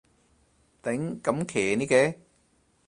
[0.81, 2.17] 頂，咁騎呢嘅